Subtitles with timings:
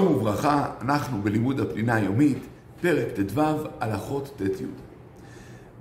[0.00, 2.38] שלום וברכה, אנחנו בלימוד הפנינה היומית,
[2.80, 3.40] פרק ט"ו,
[3.80, 4.64] הלכות ט"י.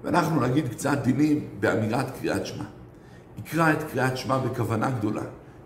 [0.03, 2.63] ואנחנו נגיד קצת דינים באמירת קריאת שמע.
[3.37, 5.21] יקרא את קריאת שמע בכוונה גדולה,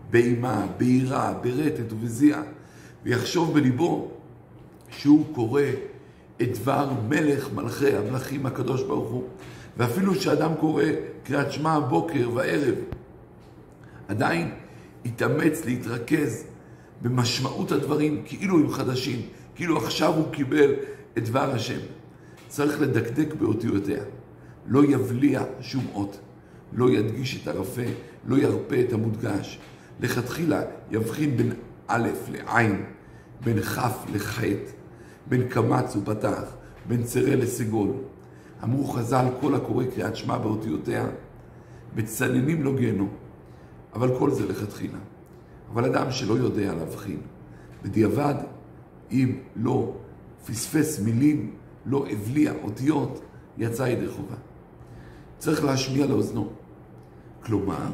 [0.09, 2.41] באימה, ביראה, ברטט ובזיעה,
[3.03, 4.11] ויחשוב בליבו
[4.89, 5.61] שהוא קורא
[6.41, 9.23] את דבר מלך מלכי המלכים הקדוש ברוך הוא.
[9.77, 10.83] ואפילו שאדם קורא
[11.23, 12.75] קריאת שמע בוקר וערב,
[14.07, 14.51] עדיין
[15.05, 16.52] יתאמץ להתרכז
[17.03, 19.21] במשמעות הדברים כאילו הם חדשים,
[19.55, 20.73] כאילו עכשיו הוא קיבל
[21.17, 21.79] את דבר השם.
[22.47, 24.03] צריך לדקדק באותיותיה.
[24.67, 26.19] לא יבליע שום אות,
[26.73, 27.81] לא ידגיש את הרפה,
[28.27, 29.59] לא ירפה את המודגש.
[29.99, 31.53] לכתחילה יבחין בין
[31.87, 32.85] א' לעין,
[33.43, 33.77] בין כ'
[34.13, 34.41] לח',
[35.27, 36.43] בין קמץ ופתח,
[36.87, 37.89] בין צרה לסגול.
[38.63, 41.07] אמרו חז"ל, כל הקורא קריאת שמע באותיותיה,
[41.95, 43.09] מצננים לו גיהנום.
[43.93, 44.97] אבל כל זה לכתחילה.
[45.73, 47.21] אבל אדם שלא יודע להבחין,
[47.83, 48.35] בדיעבד,
[49.11, 49.93] אם לא
[50.45, 51.53] פספס מילים,
[51.85, 53.21] לא הבליע אותיות,
[53.57, 54.35] יצא ידי חובה.
[55.37, 56.49] צריך להשמיע לאוזנו.
[57.43, 57.91] כלומר,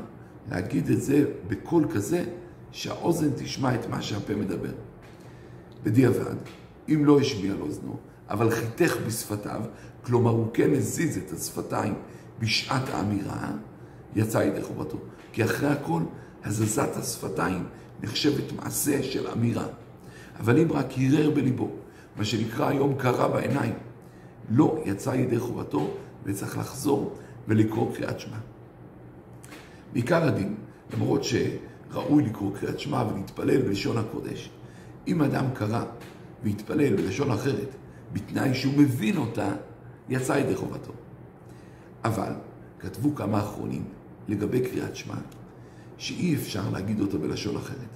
[0.52, 2.24] להגיד את זה בקול כזה
[2.72, 4.74] שהאוזן תשמע את מה שהפה מדבר.
[5.84, 6.36] בדיעבד,
[6.90, 7.98] אם לא השמיע לאוזנו,
[8.30, 9.62] אבל חיתך בשפתיו,
[10.02, 11.94] כלומר הוא כן הזיז את השפתיים
[12.40, 13.52] בשעת האמירה,
[14.16, 14.98] יצא ידי חובתו.
[15.34, 16.02] כי אחרי הכל,
[16.44, 17.66] הזזת השפתיים
[18.04, 19.66] נחשבת מעשה של אמירה.
[20.40, 21.70] אבל אם רק הרהר בליבו,
[22.16, 23.74] מה שנקרא היום קרה בעיניים,
[24.50, 27.16] לא יצא ידי חובתו וצריך לחזור
[27.48, 28.38] ולקרוא קריאת שמע.
[29.94, 30.56] בעיקר הדין,
[30.94, 34.50] למרות שראוי לקרוא קריאת שמע ולהתפלל בלשון הקודש,
[35.08, 35.84] אם אדם קרא
[36.44, 37.76] והתפלל בלשון אחרת,
[38.14, 39.52] בתנאי שהוא מבין אותה,
[40.10, 40.92] יצא ידי חובתו.
[42.04, 42.32] אבל
[42.80, 43.84] כתבו כמה אחרונים
[44.28, 45.16] לגבי קריאת שמע,
[46.00, 47.90] שאי אפשר להגיד אותה בלשון אחרת.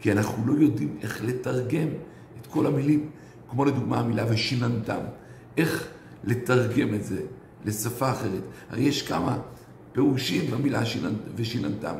[0.00, 1.88] כי אנחנו לא יודעים איך לתרגם
[2.40, 3.10] את כל המילים,
[3.48, 5.00] כמו לדוגמה המילה ושיננתם.
[5.56, 5.88] איך
[6.24, 7.20] לתרגם את זה
[7.64, 8.42] לשפה אחרת.
[8.70, 9.38] הרי יש כמה
[9.92, 10.82] פירושים במילה
[11.36, 11.94] ושיננתם.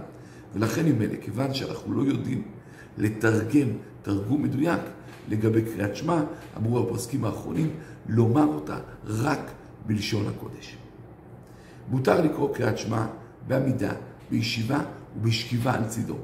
[0.55, 2.43] ולכן עם אלה, כיוון שאנחנו לא יודעים
[2.99, 3.69] לתרגם
[4.03, 4.81] תרגום מדויק
[5.29, 6.23] לגבי קריאת שמע,
[6.57, 7.71] אמרו הפוסקים האחרונים,
[8.09, 9.51] לומר אותה רק
[9.87, 10.77] בלשון הקודש.
[11.89, 13.07] מותר לקרוא קריאת שמע
[13.47, 13.93] בעמידה,
[14.31, 14.81] בישיבה
[15.17, 16.17] ובשכיבה על צידו.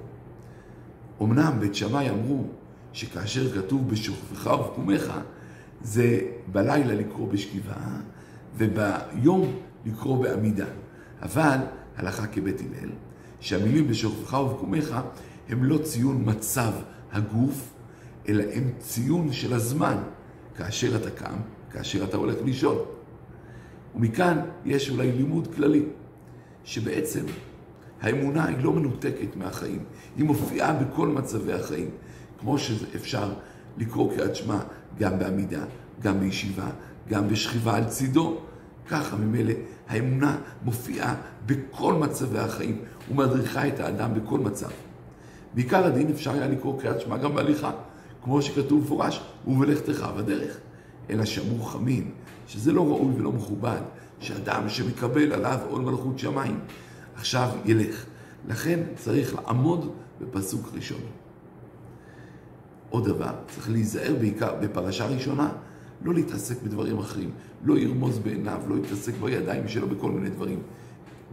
[1.23, 2.45] אמנם בית שמאי אמרו
[2.93, 5.13] שכאשר כתוב בשוכבך ובקומך,
[5.83, 6.21] זה
[6.53, 7.75] בלילה לקרוא בשכיבה
[8.57, 9.53] וביום
[9.87, 10.67] לקרוא בעמידה.
[11.23, 11.59] אבל
[11.97, 12.91] הלכה כבית הלל,
[13.41, 14.97] שהמילים בשוכבך ובקומך
[15.49, 16.73] הם לא ציון מצב
[17.13, 17.73] הגוף,
[18.29, 19.97] אלא הם ציון של הזמן,
[20.57, 21.37] כאשר אתה קם,
[21.71, 22.79] כאשר אתה הולך לישון.
[23.95, 25.83] ומכאן יש אולי לימוד כללי,
[26.65, 27.25] שבעצם
[28.01, 29.85] האמונה היא לא מנותקת מהחיים,
[30.17, 31.91] היא מופיעה בכל מצבי החיים,
[32.41, 33.33] כמו שאפשר
[33.79, 34.59] לקרוא קריאת שמע
[34.99, 35.65] גם בעמידה,
[36.03, 36.69] גם בישיבה,
[37.09, 38.39] גם בשכיבה על צידו.
[38.89, 39.53] ככה ממילא
[39.89, 41.15] האמונה מופיעה
[41.47, 42.79] בכל מצבי החיים
[43.11, 44.69] ומדריכה את האדם בכל מצב.
[45.55, 47.71] בעיקר הדין אפשר היה לקרוא קריאת שמע גם בהליכה,
[48.23, 50.59] כמו שכתוב מפורש, ובלכתך בדרך.
[51.11, 52.11] אלא שאמרו חמים,
[52.47, 53.81] שזה לא ראוי ולא מכובד,
[54.21, 56.61] שאדם שמקבל עליו עול מלכות שמיים,
[57.17, 58.05] עכשיו ילך.
[58.49, 61.01] לכן צריך לעמוד בפסוק ראשון.
[62.91, 65.53] עוד דבר, צריך להיזהר בעיקר בפרשה ראשונה,
[66.03, 67.31] לא להתעסק בדברים אחרים,
[67.65, 70.63] לא ירמוז בעיניו, לא להתעסק בידיים שלו בכל מיני דברים,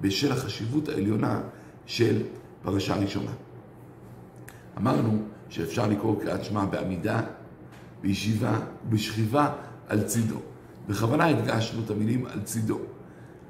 [0.01, 1.41] בשל החשיבות העליונה
[1.85, 2.21] של
[2.63, 3.31] פרשה ראשונה.
[4.77, 7.21] אמרנו שאפשר לקרוא קריאת שמע בעמידה,
[8.01, 9.53] בישיבה, בשכיבה
[9.87, 10.37] על צידו.
[10.87, 12.79] בכוונה הדגשנו את המילים על צידו.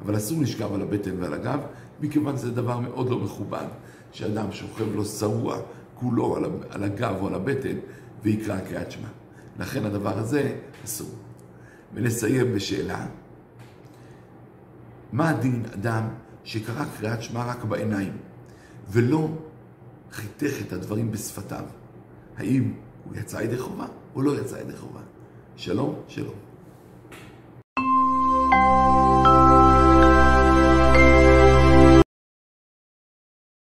[0.01, 1.59] אבל אסור לשכב על הבטן ועל הגב,
[2.01, 3.65] מכיוון שזה דבר מאוד לא מכובד,
[4.11, 5.57] שאדם שוכב לו שרוע
[5.95, 6.37] כולו
[6.69, 7.75] על הגב או על הבטן
[8.23, 9.07] ויקרא קריאת שמע.
[9.59, 10.55] לכן הדבר הזה
[10.85, 11.09] אסור.
[11.93, 13.05] ונסיים בשאלה,
[15.11, 16.03] מה הדין אדם
[16.43, 18.17] שקרא קריאת שמע רק בעיניים
[18.89, 19.29] ולא
[20.11, 21.65] חיתך את הדברים בשפתיו?
[22.37, 22.73] האם
[23.05, 23.85] הוא יצא ידי חובה
[24.15, 25.01] או לא יצא ידי חובה?
[25.55, 26.52] שלום, שלום.